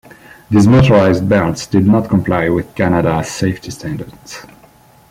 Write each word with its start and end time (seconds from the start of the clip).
These 0.49 0.65
motorized 0.65 1.29
belts 1.29 1.67
did 1.67 1.85
not 1.85 2.09
comply 2.09 2.49
with 2.49 2.73
Canada's 2.73 3.27
safety 3.29 3.69
standards. 3.69 4.43